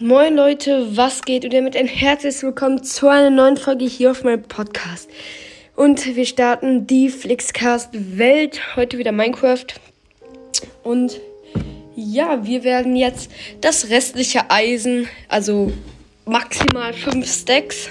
Moin 0.00 0.36
Leute, 0.36 0.96
was 0.96 1.22
geht? 1.22 1.44
Und 1.44 1.52
damit 1.52 1.74
ein 1.74 1.88
herzliches 1.88 2.44
Willkommen 2.44 2.84
zu 2.84 3.08
einer 3.08 3.30
neuen 3.30 3.56
Folge 3.56 3.84
hier 3.84 4.12
auf 4.12 4.22
meinem 4.22 4.44
Podcast. 4.44 5.10
Und 5.74 6.14
wir 6.14 6.24
starten 6.24 6.86
die 6.86 7.08
Flixcast 7.08 7.88
Welt. 8.16 8.76
Heute 8.76 8.98
wieder 8.98 9.10
Minecraft. 9.10 9.66
Und 10.84 11.20
ja, 11.96 12.46
wir 12.46 12.62
werden 12.62 12.94
jetzt 12.94 13.28
das 13.60 13.90
restliche 13.90 14.48
Eisen, 14.52 15.08
also 15.28 15.72
maximal 16.26 16.92
5 16.92 17.28
Stacks, 17.28 17.90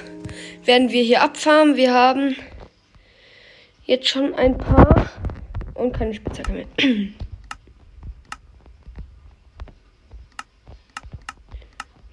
werden 0.63 0.91
wir 0.91 1.03
hier 1.03 1.21
abfarmen. 1.21 1.75
Wir 1.75 1.93
haben 1.93 2.37
jetzt 3.83 4.07
schon 4.07 4.33
ein 4.33 4.57
paar 4.57 5.11
und 5.73 5.91
keine 5.91 6.13
Spitzhacke 6.13 6.53
mehr. 6.53 6.67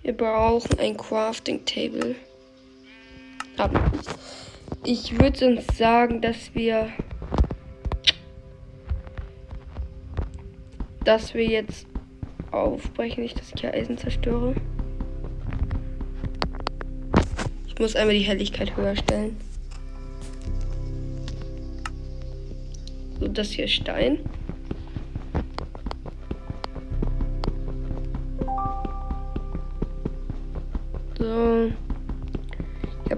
Wir 0.05 0.12
brauchen 0.12 0.79
ein 0.79 0.98
Crafting 0.98 1.64
Table. 1.64 2.14
Aber 3.57 3.90
ich 4.85 5.18
würde 5.18 5.46
uns 5.46 5.79
sagen, 5.79 6.21
dass 6.21 6.54
wir 6.54 6.93
dass 11.04 11.32
wir 11.32 11.46
jetzt 11.46 11.86
aufbrechen, 12.50 13.22
nicht 13.22 13.39
dass 13.39 13.53
ich 13.54 13.61
hier 13.61 13.72
Eisen 13.72 13.96
zerstöre. 13.96 14.54
Ich 17.66 17.79
muss 17.79 17.96
einmal 17.96 18.14
die 18.14 18.22
Helligkeit 18.22 18.77
höher 18.77 18.96
stellen. 18.96 19.36
So, 23.21 23.29
das 23.29 23.50
hier 23.50 23.64
ist 23.64 23.72
Stein. 23.72 24.18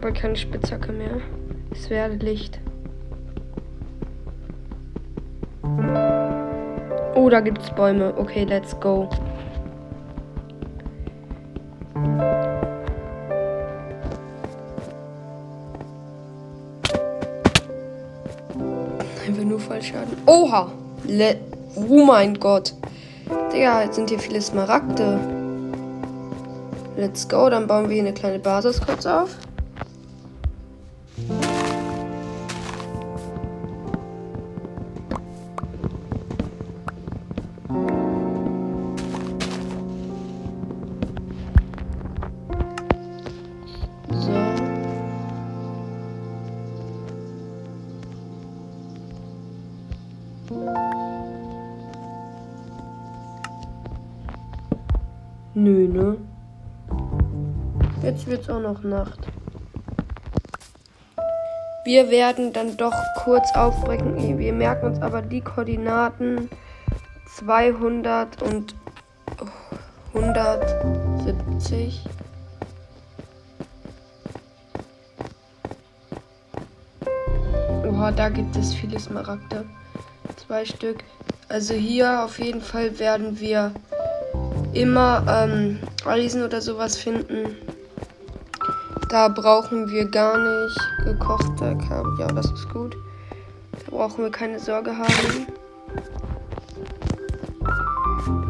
Habe 0.07 0.17
keine 0.17 0.37
Spitzhacke 0.37 0.93
mehr. 0.93 1.21
Es 1.73 1.91
werde 1.91 2.15
Licht. 2.15 2.61
Oh, 7.17 7.29
da 7.29 7.41
gibt 7.41 7.61
es 7.61 7.71
Bäume. 7.71 8.15
Okay, 8.17 8.45
let's 8.45 8.79
go. 8.79 9.09
Einfach 19.27 19.45
nur 19.45 19.59
Fallschaden. 19.59 20.17
Oha! 20.27 20.71
Le 21.05 21.37
oh 21.75 22.05
mein 22.05 22.35
Gott. 22.39 22.75
Digga, 23.53 23.83
jetzt 23.83 23.97
sind 23.97 24.09
hier 24.09 24.21
viele 24.21 24.41
Smaragde. 24.41 25.19
Let's 26.97 27.29
go, 27.29 27.51
dann 27.51 27.67
bauen 27.67 27.89
wir 27.89 27.95
hier 27.95 28.05
eine 28.05 28.15
kleine 28.15 28.39
Basis 28.39 28.81
kurz 28.81 29.05
auf. 29.05 29.37
Nö, 55.59 55.89
ne? 55.89 56.19
Jetzt 58.03 58.27
wird's 58.27 58.51
auch 58.51 58.61
noch 58.61 58.83
Nacht. 58.83 59.19
Wir 61.87 62.11
werden 62.11 62.53
dann 62.53 62.77
doch 62.77 62.93
kurz 63.25 63.51
aufbrechen. 63.57 64.39
Wir 64.39 64.53
merken 64.53 64.89
uns 64.89 65.01
aber 65.01 65.23
die 65.23 65.41
Koordinaten 65.41 66.51
200 67.37 68.43
und 68.43 68.75
170. 70.13 72.05
Oha, 77.89 78.13
da 78.13 78.29
gibt 78.29 78.55
es 78.57 78.75
viele 78.75 79.01
Smaragde. 79.01 79.65
Zwei 80.37 80.67
Stück. 80.67 81.03
Also 81.49 81.73
hier 81.73 82.25
auf 82.25 82.39
jeden 82.41 82.61
Fall 82.61 82.99
werden 82.99 83.41
wir 83.41 83.73
immer 84.77 85.25
ähm, 85.29 85.79
Eisen 86.05 86.43
oder 86.43 86.61
sowas 86.61 86.97
finden. 86.97 87.57
Da 89.09 89.29
brauchen 89.29 89.89
wir 89.89 90.05
gar 90.07 90.37
nicht 90.37 90.79
gekochte 91.05 91.77
Kabel. 91.89 92.13
Ja, 92.19 92.27
das 92.29 92.51
ist 92.51 92.69
gut. 92.71 92.97
Da 93.85 93.91
brauchen 93.91 94.25
wir 94.25 94.31
keine 94.31 94.59
Sorge 94.59 94.97
haben. 94.97 95.47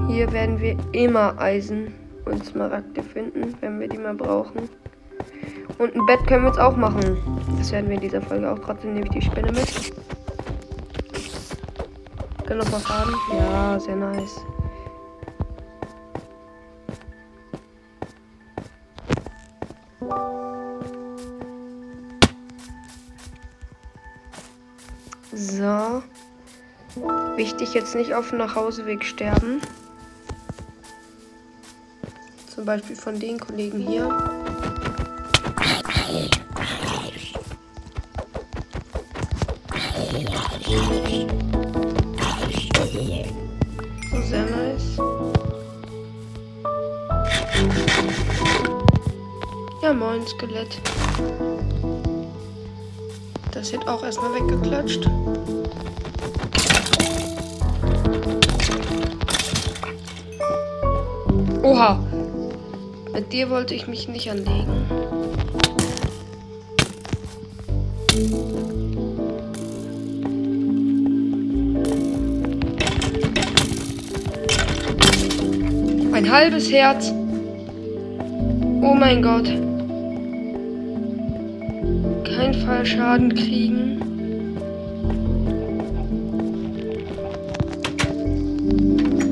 Hier 0.09 0.32
werden 0.32 0.60
wir 0.60 0.76
immer 0.92 1.38
Eisen 1.38 1.94
und 2.25 2.44
Smaragde 2.44 3.03
finden, 3.03 3.54
wenn 3.60 3.78
wir 3.78 3.88
die 3.88 3.98
mal 3.98 4.15
brauchen. 4.15 4.69
Und 5.78 5.94
ein 5.94 6.06
Bett 6.06 6.26
können 6.26 6.44
wir 6.44 6.48
jetzt 6.48 6.60
auch 6.60 6.76
machen. 6.76 7.19
Das 7.59 7.70
werden 7.70 7.88
wir 7.88 7.97
in 7.97 8.00
dieser 8.00 8.22
Folge 8.22 8.50
auch. 8.50 8.59
Trotzdem 8.59 8.94
nehme 8.94 9.06
ich 9.06 9.12
die 9.12 9.22
Spinne 9.22 9.53
mit. 9.53 9.92
Können 12.47 12.60
noch 12.60 12.72
was 12.72 12.88
haben? 12.88 13.12
Ja, 13.32 13.78
sehr 13.78 13.97
nice. 13.97 14.41
Wichtig 27.36 27.74
jetzt 27.74 27.94
nicht 27.94 28.14
auf 28.14 28.30
dem 28.30 28.38
Nachhauseweg 28.38 29.04
sterben. 29.04 29.60
Zum 32.54 32.64
Beispiel 32.64 32.97
von 32.97 33.20
den 33.20 33.38
Kollegen 33.38 33.78
hier. 33.78 34.08
So, 44.10 44.22
sehr 44.22 44.47
nice. 44.47 44.97
Ja, 49.82 49.92
moin, 49.92 50.26
Skelett. 50.26 50.80
Das 53.53 53.72
wird 53.72 53.86
auch 53.86 54.03
erstmal 54.03 54.34
weggeklatscht. 54.34 55.06
Oha. 61.66 61.99
Mit 63.12 63.32
dir 63.32 63.50
wollte 63.50 63.75
ich 63.75 63.88
mich 63.88 64.06
nicht 64.06 64.31
anlegen. 64.31 64.87
Ein 76.12 76.31
halbes 76.31 76.71
Herz. 76.71 77.12
Oh 78.81 78.94
mein 78.94 79.21
Gott. 79.21 79.48
Kein 82.25 82.54
Fallschaden 82.65 83.34
kriegen. 83.34 84.00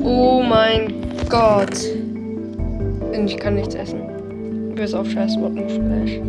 Oh 0.03 0.43
mein 0.43 0.93
Gott. 1.29 2.04
Ich 3.23 3.37
kann 3.37 3.55
nichts 3.55 3.75
essen. 3.75 4.75
Bis 4.75 4.93
auf 4.93 5.09
scheiß 5.09 5.37
Mottenfleisch. 5.37 6.19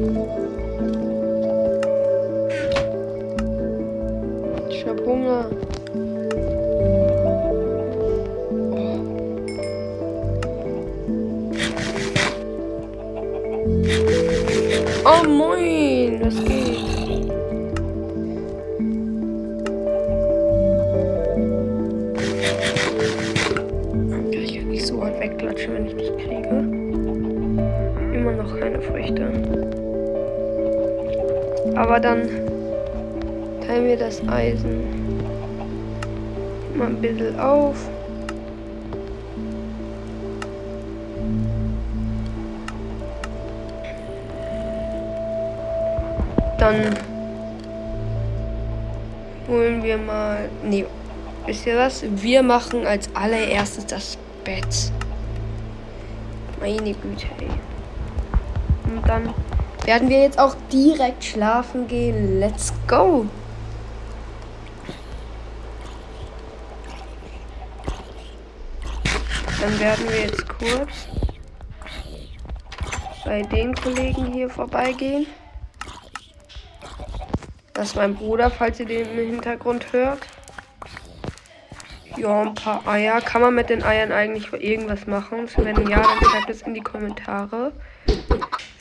aber 31.96 32.08
dann 32.08 32.28
teilen 33.66 33.86
wir 33.86 33.96
das 33.96 34.20
Eisen 34.28 34.82
mal 36.74 36.88
ein 36.88 37.00
bisschen 37.00 37.40
auf. 37.40 37.74
Dann 46.58 46.94
holen 49.48 49.82
wir 49.82 49.96
mal. 49.96 50.50
Nee, 50.62 50.84
wisst 51.46 51.66
ihr 51.66 51.78
was? 51.78 52.04
Wir 52.16 52.42
machen 52.42 52.86
als 52.86 53.08
allererstes 53.14 53.86
das 53.86 54.18
Bett. 54.44 54.92
Meine 56.60 56.92
Güte, 56.92 57.26
ey. 57.40 57.48
Und 58.84 59.08
dann 59.08 59.32
werden 59.86 60.08
wir 60.08 60.20
jetzt 60.20 60.38
auch 60.38 60.56
direkt 60.72 61.24
schlafen 61.24 61.86
gehen. 61.86 62.40
Let's 62.40 62.72
go! 62.86 63.26
Dann 69.60 69.80
werden 69.80 70.08
wir 70.08 70.20
jetzt 70.22 70.46
kurz 70.48 71.08
bei 73.24 73.42
den 73.42 73.74
Kollegen 73.74 74.32
hier 74.32 74.50
vorbeigehen. 74.50 75.26
Das 77.72 77.88
ist 77.88 77.96
mein 77.96 78.14
Bruder, 78.14 78.50
falls 78.50 78.80
ihr 78.80 78.86
den 78.86 79.06
im 79.18 79.30
Hintergrund 79.34 79.92
hört. 79.92 80.20
Ja, 82.16 82.42
ein 82.42 82.54
paar 82.54 82.86
Eier. 82.86 83.20
Kann 83.20 83.42
man 83.42 83.54
mit 83.54 83.68
den 83.68 83.82
Eiern 83.82 84.10
eigentlich 84.10 84.52
irgendwas 84.52 85.06
machen? 85.06 85.48
Wenn 85.56 85.88
ja, 85.88 86.02
dann 86.02 86.30
schreibt 86.30 86.50
es 86.50 86.62
in 86.62 86.74
die 86.74 86.80
Kommentare. 86.80 87.72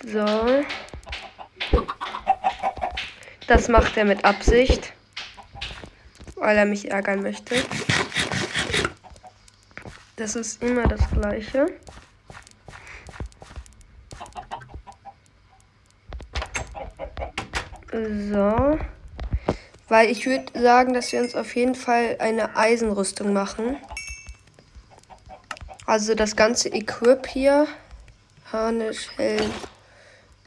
So. 0.05 0.25
Das 3.47 3.67
macht 3.67 3.95
er 3.97 4.05
mit 4.05 4.25
Absicht. 4.25 4.93
Weil 6.35 6.57
er 6.57 6.65
mich 6.65 6.91
ärgern 6.91 7.21
möchte. 7.21 7.55
Das 10.15 10.35
ist 10.35 10.63
immer 10.63 10.87
das 10.87 11.01
gleiche. 11.11 11.67
So. 17.91 18.79
Weil 19.87 20.09
ich 20.09 20.25
würde 20.25 20.59
sagen, 20.59 20.93
dass 20.93 21.11
wir 21.11 21.21
uns 21.21 21.35
auf 21.35 21.55
jeden 21.55 21.75
Fall 21.75 22.17
eine 22.19 22.55
Eisenrüstung 22.55 23.33
machen. 23.33 23.77
Also 25.85 26.15
das 26.15 26.35
ganze 26.35 26.69
Equip 26.69 27.27
hier. 27.27 27.67
Harnisch, 28.51 29.09
Helm. 29.17 29.51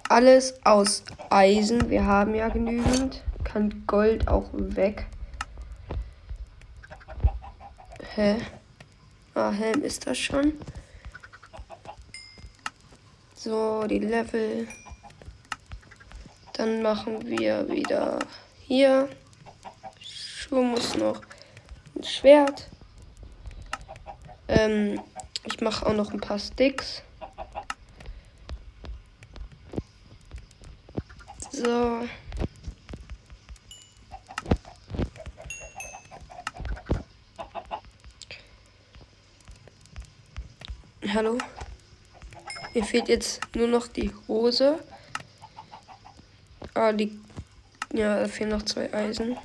Alles 0.09 0.55
aus 0.65 1.03
Eisen. 1.29 1.91
Wir 1.91 2.07
haben 2.07 2.35
ja 2.35 2.49
genügend. 2.49 3.23
Kann 3.45 3.85
Gold 3.87 4.27
auch 4.27 4.49
weg. 4.53 5.07
Hä? 8.15 8.37
Ah, 9.35 9.51
Helm 9.51 9.83
ist 9.83 10.07
das 10.07 10.17
schon. 10.17 10.55
So, 13.35 13.85
die 13.87 13.99
Level. 13.99 14.67
Dann 16.55 16.83
machen 16.83 17.27
wir 17.27 17.69
wieder 17.69 18.19
hier. 18.63 19.11
Schuh 20.01 20.63
muss 20.63 20.97
noch 20.97 21.21
ein 21.95 22.03
Schwert. 22.03 22.69
Ähm, 24.49 25.01
ich 25.45 25.61
mache 25.61 25.85
auch 25.87 25.93
noch 25.93 26.13
ein 26.13 26.21
paar 26.21 26.39
Sticks. 26.39 27.03
So. 31.59 32.07
Hallo. 41.13 41.39
Mir 42.75 42.85
fehlt 42.85 43.09
jetzt 43.09 43.41
nur 43.57 43.67
noch 43.67 43.89
die 43.89 44.13
Hose. 44.29 44.79
Ah, 46.75 46.93
die. 46.93 47.19
Ja, 47.93 48.21
da 48.21 48.29
fehlen 48.29 48.51
noch 48.51 48.63
zwei 48.63 48.95
Eisen. 48.95 49.37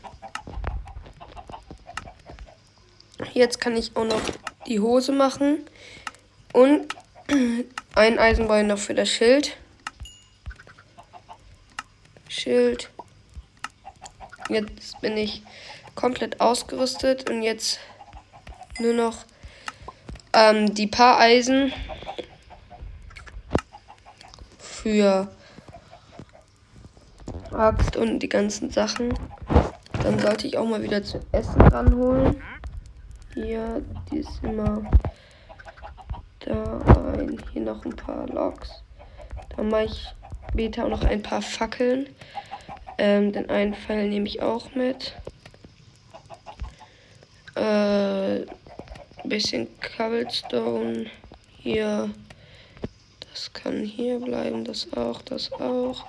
Jetzt 3.33 3.59
kann 3.59 3.75
ich 3.75 3.95
auch 3.95 4.05
noch 4.05 4.21
die 4.67 4.79
Hose 4.79 5.13
machen. 5.13 5.65
Und 6.51 6.95
ein 7.95 8.19
Eisenbein 8.19 8.67
noch 8.67 8.77
für 8.77 8.93
das 8.93 9.09
Schild. 9.09 9.57
Schild. 12.43 12.89
Jetzt 14.49 14.99
bin 14.99 15.15
ich 15.15 15.43
komplett 15.95 16.41
ausgerüstet 16.41 17.29
und 17.29 17.41
jetzt 17.41 17.79
nur 18.79 18.93
noch 18.93 19.19
ähm, 20.33 20.73
die 20.73 20.87
paar 20.87 21.21
Eisen 21.21 21.71
für 24.59 25.29
Axt 27.53 27.95
und 27.95 28.19
die 28.19 28.27
ganzen 28.27 28.71
Sachen. 28.71 29.17
Dann 30.01 30.19
sollte 30.19 30.45
ich 30.45 30.57
auch 30.57 30.67
mal 30.67 30.83
wieder 30.83 31.01
zu 31.01 31.21
essen 31.31 31.61
ranholen. 31.61 32.43
Hier, 33.35 33.81
die 34.11 34.17
ist 34.17 34.43
immer 34.43 34.83
da 36.41 36.77
rein. 36.87 37.41
Hier 37.53 37.61
noch 37.61 37.85
ein 37.85 37.95
paar 37.95 38.27
Loks. 38.27 38.83
Dann 39.55 39.69
mache 39.69 39.85
ich 39.85 40.13
später 40.53 40.85
auch 40.85 40.89
noch 40.89 41.03
ein 41.03 41.23
paar 41.23 41.41
Fackeln. 41.41 42.07
Ähm, 42.99 43.31
den 43.31 43.49
einen 43.49 43.73
Pfeil 43.73 44.07
nehme 44.07 44.27
ich 44.27 44.43
auch 44.43 44.75
mit. 44.75 45.13
Äh, 47.55 48.41
bisschen 49.23 49.67
Cobblestone. 49.79 51.07
Hier. 51.57 52.11
Das 53.31 53.51
kann 53.51 53.83
hier 53.83 54.19
bleiben. 54.19 54.63
Das 54.63 54.93
auch, 54.93 55.23
das 55.23 55.51
auch. 55.53 56.05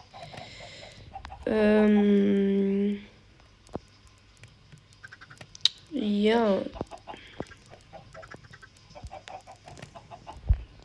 Ähm. 1.47 3.03
Ja. 5.91 6.59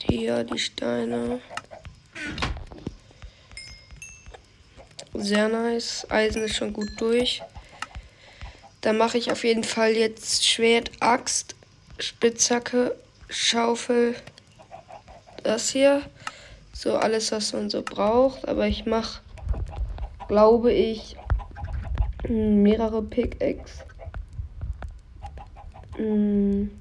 Hier 0.07 0.45
die 0.45 0.59
Steine. 0.59 1.41
Sehr 5.21 5.49
nice. 5.49 6.07
Eisen 6.09 6.43
ist 6.43 6.55
schon 6.55 6.71
gut 6.71 6.89
durch. 6.97 7.41
Dann 8.81 8.97
mache 8.97 9.17
ich 9.17 9.31
auf 9.31 9.43
jeden 9.43 9.65
Fall 9.65 9.91
jetzt 9.91 10.47
Schwert, 10.47 10.91
Axt, 11.01 11.55
Spitzhacke, 11.99 12.95
Schaufel. 13.27 14.15
Das 15.43 15.69
hier. 15.69 16.03
So 16.71 16.95
alles, 16.95 17.33
was 17.33 17.51
man 17.51 17.69
so 17.69 17.81
braucht. 17.81 18.47
Aber 18.47 18.67
ich 18.67 18.85
mache 18.85 19.19
glaube 20.29 20.71
ich, 20.71 21.17
mehrere 22.29 23.01
Pickaxe. 23.01 23.83
Hm. 25.97 26.71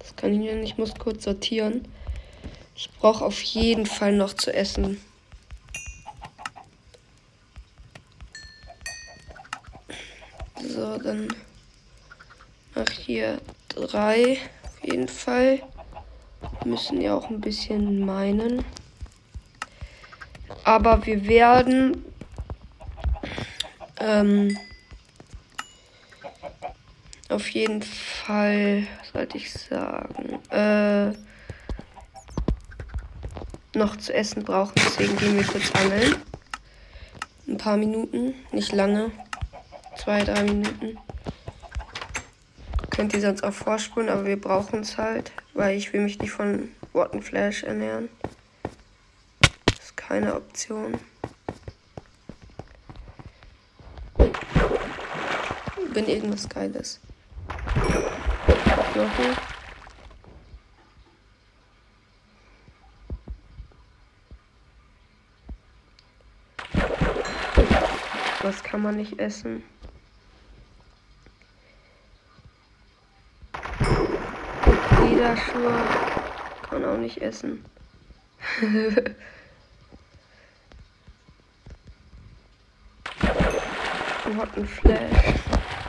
Das 0.00 0.16
kann 0.16 0.32
ich 0.32 0.40
nicht. 0.40 0.64
Ich 0.64 0.78
muss 0.78 0.94
kurz 0.94 1.22
sortieren. 1.22 1.86
Ich 2.74 2.90
brauche 2.98 3.24
auf 3.24 3.40
jeden 3.42 3.86
Fall 3.86 4.12
noch 4.12 4.32
zu 4.32 4.52
essen. 4.52 4.98
Mach 12.74 12.88
ich 12.90 12.98
hier 12.98 13.40
drei 13.68 14.38
auf 14.64 14.84
jeden 14.84 15.08
Fall. 15.08 15.62
Müssen 16.64 17.00
ja 17.00 17.14
auch 17.14 17.30
ein 17.30 17.40
bisschen 17.40 18.04
meinen. 18.04 18.64
Aber 20.64 21.04
wir 21.06 21.26
werden 21.26 22.04
ähm, 23.98 24.56
auf 27.28 27.48
jeden 27.48 27.82
Fall, 27.82 28.86
sollte 29.12 29.38
ich 29.38 29.52
sagen, 29.52 30.38
äh, 30.50 31.12
noch 33.76 33.96
zu 33.96 34.14
essen 34.14 34.44
brauchen. 34.44 34.74
Deswegen 34.76 35.16
gehen 35.16 35.36
wir 35.36 35.44
kurz 35.44 35.70
angeln. 35.72 36.16
Ein 37.48 37.56
paar 37.56 37.76
Minuten, 37.76 38.34
nicht 38.52 38.72
lange. 38.72 39.10
Zwei, 40.02 40.24
drei 40.24 40.42
Minuten. 40.42 40.98
Könnt 42.90 43.14
ihr 43.14 43.20
sonst 43.20 43.44
auch 43.44 43.52
vorspulen, 43.52 44.08
aber 44.08 44.26
wir 44.26 44.40
brauchen 44.40 44.80
es 44.80 44.98
halt, 44.98 45.30
weil 45.54 45.76
ich 45.76 45.92
will 45.92 46.00
mich 46.00 46.18
nicht 46.18 46.32
von 46.32 46.70
Rotten 46.92 47.22
Flash 47.22 47.62
ernähren. 47.62 48.08
Das 49.66 49.78
ist 49.78 49.96
keine 49.96 50.34
Option. 50.34 50.98
wenn 55.94 56.08
irgendwas 56.08 56.48
Geiles. 56.48 57.00
Knochen. 58.92 59.36
Was 68.42 68.62
kann 68.64 68.82
man 68.82 68.96
nicht 68.96 69.20
essen? 69.20 69.62
Lederschuhe 75.32 75.72
kann 76.68 76.84
auch 76.84 76.98
nicht 76.98 77.22
essen. 77.22 77.64
von 84.22 84.36
Hot 84.36 84.48
Flash. 84.66 85.34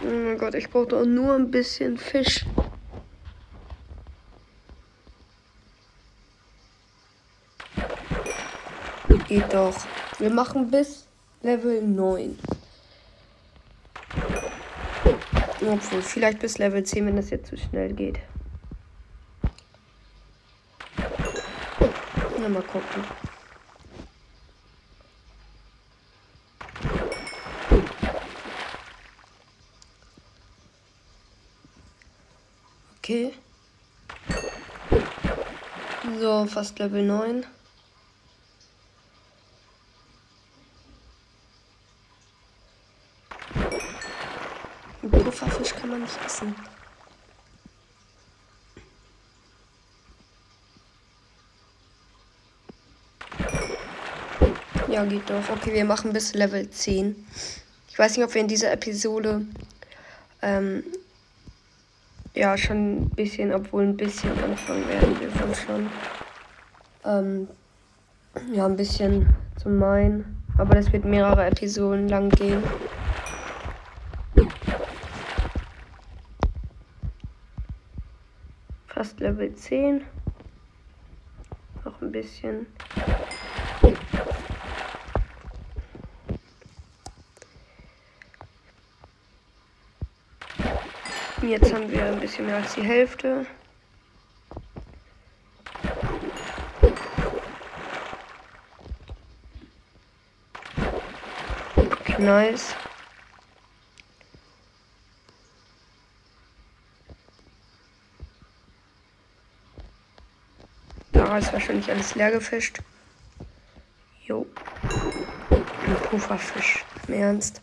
Oh 0.02 0.10
mein 0.10 0.38
Gott, 0.38 0.56
ich 0.56 0.70
brauche 0.70 0.88
doch 0.88 1.06
nur 1.06 1.36
ein 1.36 1.52
bisschen 1.52 1.98
Fisch. 1.98 2.46
Geht 9.28 9.54
doch. 9.54 9.76
Wir 10.20 10.30
machen 10.30 10.70
bis 10.70 11.08
Level 11.42 11.82
9. 11.82 12.38
Obwohl, 15.62 16.02
vielleicht 16.02 16.40
bis 16.40 16.58
Level 16.58 16.84
10, 16.84 17.06
wenn 17.06 17.16
das 17.16 17.30
jetzt 17.30 17.48
zu 17.48 17.58
schnell 17.58 17.94
geht. 17.94 18.20
Na, 22.44 22.50
mal 22.50 22.62
gucken. 22.64 23.04
Okay. 32.98 33.34
So, 36.20 36.46
fast 36.48 36.80
Level 36.80 37.04
9. 37.04 37.46
Pufferfisch 45.10 45.76
kann 45.76 45.92
man 45.92 46.02
nicht 46.02 46.26
essen. 46.26 46.54
Ja, 54.94 55.04
geht 55.06 55.28
doch. 55.28 55.50
Okay, 55.50 55.74
wir 55.74 55.86
machen 55.86 56.14
bis 56.14 56.36
Level 56.36 56.70
10. 56.70 57.16
Ich 57.90 57.98
weiß 57.98 58.16
nicht, 58.16 58.28
ob 58.28 58.32
wir 58.36 58.42
in 58.42 58.48
dieser 58.48 58.72
Episode 58.72 59.42
ähm, 60.44 60.84
ja 62.36 62.56
schon 62.56 62.98
ein 62.98 63.10
bisschen, 63.10 63.52
obwohl 63.56 63.86
ein 63.86 63.98
bisschen 63.98 64.30
anfangen 64.44 64.88
werden 64.88 65.20
wir 65.20 65.34
wohl 65.34 65.56
schon. 65.56 65.90
Ähm, 67.06 67.48
ja, 68.54 68.68
ein 68.68 68.76
bisschen 68.76 69.36
zu 69.60 69.70
meinen. 69.70 70.44
Aber 70.60 70.76
das 70.76 70.94
wird 70.94 71.06
mehrere 71.06 71.48
Episoden 71.48 72.08
lang 72.08 72.30
gehen. 72.30 72.62
Fast 78.90 79.20
Level 79.20 79.56
10. 79.56 80.02
Noch 81.84 82.00
ein 82.00 82.12
bisschen. 82.12 82.68
Jetzt 91.53 91.72
haben 91.72 91.91
wir 91.91 92.03
ein 92.03 92.19
bisschen 92.19 92.48
mehr 92.48 92.55
als 92.55 92.74
die 92.74 92.81
Hälfte. 92.81 93.45
Okay, 101.75 102.15
nice. 102.17 102.74
Da 111.12 111.38
ist 111.38 111.53
wahrscheinlich 111.53 111.91
alles 111.91 112.15
leer 112.15 112.31
gefischt. 112.31 112.79
Jo. 114.25 114.48
Ein 115.51 115.95
Pufferfisch. 116.10 116.83
Im 117.07 117.13
Ernst. 117.13 117.62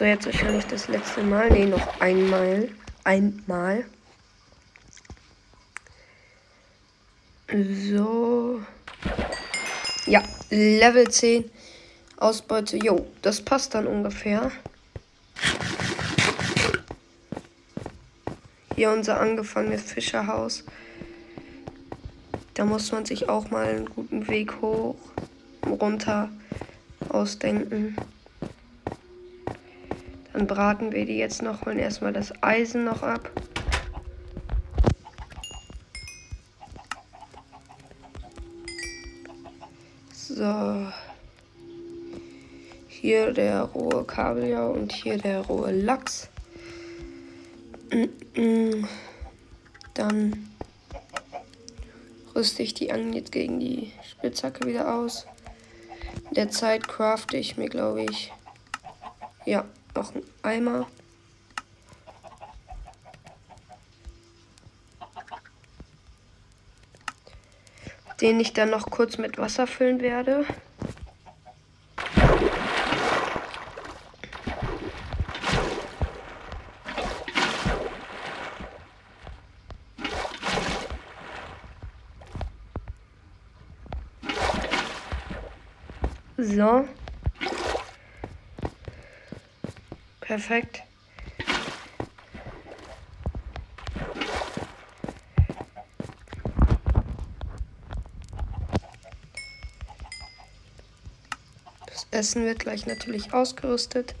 So, 0.00 0.06
jetzt 0.06 0.24
wahrscheinlich 0.24 0.64
das 0.64 0.88
letzte 0.88 1.22
Mal. 1.22 1.50
Ne, 1.50 1.66
noch 1.66 2.00
einmal. 2.00 2.70
Einmal. 3.04 3.84
So. 7.92 8.62
Ja, 10.06 10.22
Level 10.48 11.06
10. 11.06 11.50
Ausbeute. 12.16 12.78
Jo, 12.78 13.08
das 13.20 13.42
passt 13.42 13.74
dann 13.74 13.86
ungefähr. 13.86 14.50
Hier 18.74 18.92
unser 18.92 19.20
angefangenes 19.20 19.82
Fischerhaus. 19.82 20.64
Da 22.54 22.64
muss 22.64 22.90
man 22.90 23.04
sich 23.04 23.28
auch 23.28 23.50
mal 23.50 23.66
einen 23.66 23.84
guten 23.84 24.28
Weg 24.28 24.62
hoch, 24.62 24.96
runter 25.66 26.30
ausdenken. 27.10 27.98
Dann 30.32 30.46
braten 30.46 30.92
wir 30.92 31.06
die 31.06 31.18
jetzt 31.18 31.42
noch, 31.42 31.66
holen 31.66 31.78
erstmal 31.78 32.12
das 32.12 32.32
Eisen 32.42 32.84
noch 32.84 33.02
ab. 33.02 33.30
So. 40.12 40.86
Hier 42.88 43.32
der 43.32 43.62
rohe 43.62 44.04
Kabeljau 44.04 44.72
und 44.72 44.92
hier 44.92 45.18
der 45.18 45.40
rohe 45.40 45.72
Lachs. 45.72 46.28
Dann 49.94 50.50
rüste 52.34 52.62
ich 52.62 52.74
die 52.74 52.92
Angel 52.92 53.16
jetzt 53.16 53.32
gegen 53.32 53.58
die 53.58 53.92
Spitzhacke 54.08 54.66
wieder 54.66 54.94
aus. 54.94 55.26
In 56.28 56.34
der 56.34 56.50
Zeit 56.50 56.86
crafte 56.86 57.36
ich 57.36 57.56
mir, 57.56 57.68
glaube 57.68 58.02
ich, 58.04 58.32
ja, 59.44 59.64
noch 59.94 60.14
ein 60.14 60.22
Eimer. 60.42 60.86
Den 68.20 68.38
ich 68.38 68.52
dann 68.52 68.70
noch 68.70 68.90
kurz 68.90 69.16
mit 69.16 69.38
Wasser 69.38 69.66
füllen 69.66 70.00
werde. 70.00 70.44
So. 86.36 86.88
Perfekt. 90.30 90.84
Das 101.84 102.06
Essen 102.12 102.44
wird 102.44 102.60
gleich 102.60 102.86
natürlich 102.86 103.34
ausgerüstet. 103.34 104.14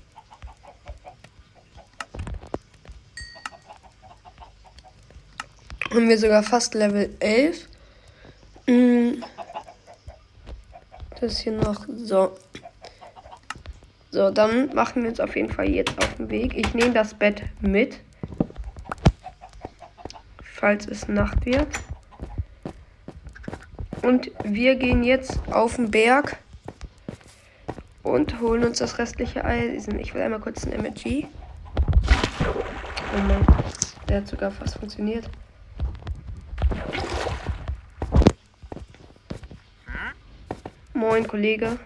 Haben 5.90 6.08
wir 6.08 6.18
sogar 6.18 6.42
fast 6.42 6.74
Level 6.74 7.14
11. 7.20 7.68
Mm. 8.66 9.22
Das 11.20 11.38
hier 11.38 11.52
noch 11.52 11.86
so. 12.02 12.36
So, 14.12 14.30
dann 14.30 14.74
machen 14.74 15.02
wir 15.02 15.10
uns 15.10 15.20
auf 15.20 15.36
jeden 15.36 15.52
Fall 15.52 15.68
jetzt 15.68 15.96
auf 15.98 16.14
den 16.14 16.30
Weg. 16.30 16.56
Ich 16.56 16.74
nehme 16.74 16.92
das 16.92 17.14
Bett 17.14 17.44
mit. 17.60 18.00
Falls 20.42 20.86
es 20.86 21.08
Nacht 21.08 21.46
wird. 21.46 21.68
Und 24.02 24.30
wir 24.42 24.74
gehen 24.74 25.04
jetzt 25.04 25.38
auf 25.50 25.76
den 25.76 25.90
Berg 25.90 26.38
und 28.02 28.40
holen 28.40 28.64
uns 28.64 28.78
das 28.78 28.98
restliche 28.98 29.44
Eisen. 29.44 29.98
Ich 29.98 30.12
will 30.14 30.22
einmal 30.22 30.40
kurz 30.40 30.66
ein 30.66 30.72
MG. 30.72 31.26
Oh 33.14 33.22
Mann, 33.28 33.46
der 34.08 34.18
hat 34.18 34.28
sogar 34.28 34.50
fast 34.50 34.78
funktioniert. 34.78 35.30
Moin, 40.94 41.26
Kollege. 41.26 41.78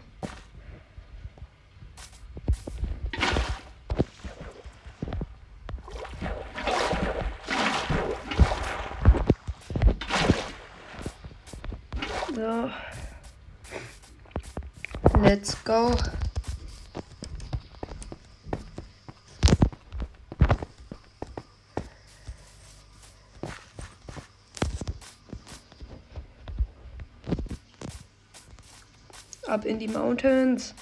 So. 12.34 12.70
Let's 15.22 15.54
go. 15.64 15.94
Ab 29.54 29.64
in 29.64 29.78
die 29.78 29.86
Mountains. 29.86 30.74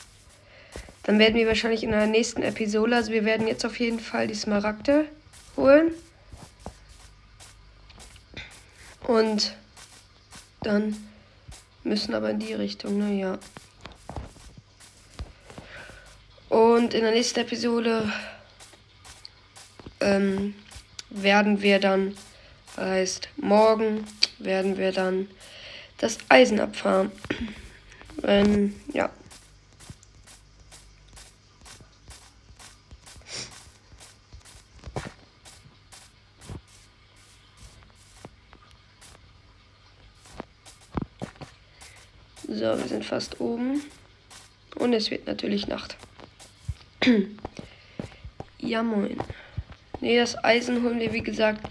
Dann 1.03 1.19
werden 1.19 1.35
wir 1.35 1.47
wahrscheinlich 1.47 1.85
in 1.85 1.91
der 1.91 2.07
nächsten 2.07 2.43
Episode, 2.43 2.97
also 2.97 3.13
wir 3.13 3.27
werden 3.27 3.47
jetzt 3.47 3.67
auf 3.67 3.79
jeden 3.79 4.01
Fall 4.01 4.27
die 4.27 4.35
Smaragde 4.35 5.05
holen. 5.59 5.91
Und 9.07 9.55
dann 10.63 10.97
müssen 11.85 12.15
aber 12.15 12.31
in 12.31 12.39
die 12.39 12.55
Richtung, 12.55 12.97
naja. 12.97 13.33
Ne? 13.33 13.39
Und 16.49 16.95
in 16.95 17.03
der 17.03 17.13
nächsten 17.13 17.41
Episode 17.41 18.11
ähm, 20.01 20.55
werden 21.11 21.61
wir 21.61 21.79
dann, 21.79 22.17
heißt 22.79 23.29
morgen, 23.37 24.07
werden 24.39 24.79
wir 24.79 24.93
dann 24.93 25.29
das 25.99 26.17
Eisen 26.31 26.59
abfahren. 26.59 27.13
Wenn, 28.23 28.81
ja. 28.93 29.11
So, 42.47 42.79
wir 42.79 42.87
sind 42.87 43.05
fast 43.05 43.41
oben. 43.41 43.83
Und 44.77 44.93
es 44.93 45.11
wird 45.11 45.27
natürlich 45.27 45.67
Nacht. 45.67 45.97
ja, 48.59 48.83
moin. 48.85 49.19
Ne, 50.01 50.19
das 50.19 50.43
Eisen 50.45 50.83
holen 50.85 51.01
wir, 51.01 51.13
wie 51.13 51.23
gesagt, 51.23 51.69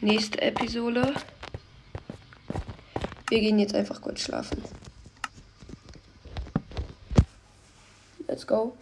nächste 0.00 0.40
Episode. 0.40 1.14
Wir 3.28 3.40
gehen 3.40 3.58
jetzt 3.58 3.74
einfach 3.74 4.00
kurz 4.00 4.20
schlafen. 4.20 4.62
Let's 8.28 8.37
go. 8.48 8.74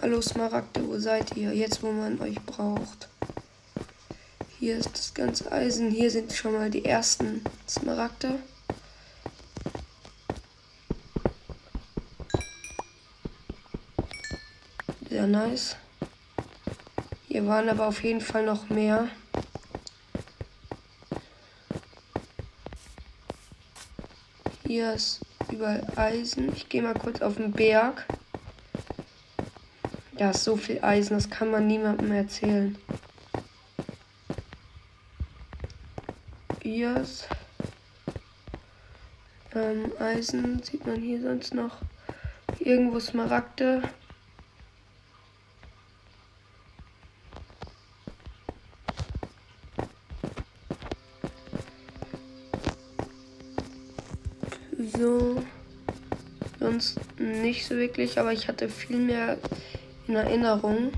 Hallo 0.00 0.20
Smaragde, 0.22 0.86
wo 0.88 0.98
seid 0.98 1.36
ihr? 1.36 1.52
Jetzt, 1.52 1.82
wo 1.82 1.92
man 1.92 2.20
euch 2.20 2.40
braucht. 2.44 3.08
Hier 4.58 4.78
ist 4.78 4.92
das 4.94 5.14
ganze 5.14 5.52
Eisen. 5.52 5.90
Hier 5.90 6.10
sind 6.10 6.32
schon 6.32 6.54
mal 6.54 6.70
die 6.70 6.84
ersten 6.84 7.44
Smaragde. 7.68 8.38
Sehr 15.10 15.26
nice. 15.26 15.76
Hier 17.28 17.46
waren 17.46 17.68
aber 17.68 17.88
auf 17.88 18.02
jeden 18.02 18.20
Fall 18.20 18.44
noch 18.44 18.70
mehr. 18.70 19.08
Hier 24.66 24.94
ist 24.94 25.20
überall 25.52 25.86
Eisen. 25.94 26.52
Ich 26.52 26.68
gehe 26.68 26.82
mal 26.82 26.94
kurz 26.94 27.22
auf 27.22 27.36
den 27.36 27.52
Berg. 27.52 28.04
Da 30.18 30.30
ist 30.30 30.42
so 30.42 30.56
viel 30.56 30.82
Eisen, 30.82 31.14
das 31.14 31.30
kann 31.30 31.52
man 31.52 31.68
niemandem 31.68 32.10
erzählen. 32.10 32.76
Hier 36.62 36.96
ist 36.96 37.28
ähm, 39.54 39.92
Eisen, 40.00 40.60
sieht 40.64 40.84
man 40.84 41.00
hier 41.00 41.22
sonst 41.22 41.54
noch 41.54 41.78
irgendwo 42.58 42.98
Smaragde. 42.98 43.82
So, 54.92 55.42
sonst 56.60 57.00
nicht 57.18 57.66
so 57.66 57.76
wirklich, 57.76 58.18
aber 58.20 58.32
ich 58.32 58.46
hatte 58.46 58.68
viel 58.68 58.98
mehr 58.98 59.38
in 60.06 60.14
Erinnerung. 60.14 60.92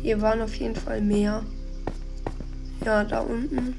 Hier 0.00 0.22
waren 0.22 0.40
auf 0.40 0.54
jeden 0.54 0.76
Fall 0.76 1.02
mehr. 1.02 1.44
Ja, 2.84 3.04
da 3.04 3.20
unten. 3.20 3.74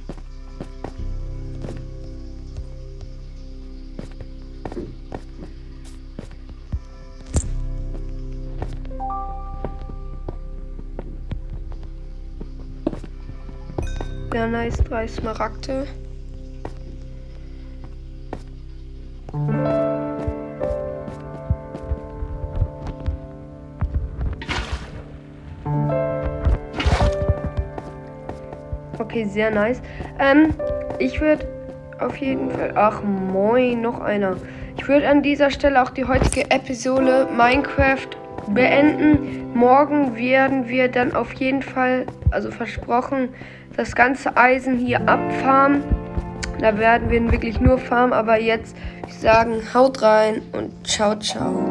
Nice, 14.50 14.78
drei 14.78 15.08
Smaragde. 15.08 15.86
Okay, 28.98 29.26
sehr 29.26 29.52
nice. 29.52 29.82
Ähm, 30.20 30.54
ich 31.00 31.20
würde 31.20 31.48
auf 32.00 32.18
jeden 32.18 32.52
Fall. 32.52 32.74
Ach, 32.76 33.02
moin, 33.04 33.82
noch 33.82 34.02
einer. 34.02 34.38
Ich 34.78 34.88
würde 34.88 35.08
an 35.08 35.22
dieser 35.22 35.52
Stelle 35.52 35.82
auch 35.82 35.90
die 35.90 36.06
heutige 36.06 36.50
Episode 36.52 37.28
Minecraft 37.36 38.08
beenden. 38.48 39.54
Morgen 39.54 40.16
werden 40.16 40.68
wir 40.68 40.88
dann 40.90 41.14
auf 41.14 41.34
jeden 41.34 41.62
Fall, 41.62 42.06
also 42.32 42.52
versprochen, 42.52 43.30
das 43.76 43.96
ganze 43.96 44.36
Eisen 44.38 44.78
hier 44.78 45.08
abfarmen. 45.08 45.84
Da 46.60 46.78
werden 46.78 47.10
wir 47.10 47.32
wirklich 47.32 47.60
nur 47.60 47.78
farmen. 47.78 48.14
Aber 48.14 48.40
jetzt, 48.40 48.76
ich 49.08 49.16
sagen, 49.16 49.62
haut 49.74 50.02
rein 50.02 50.42
und 50.52 50.86
ciao, 50.86 51.16
ciao. 51.16 51.69